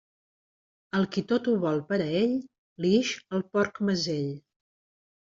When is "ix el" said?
3.01-3.45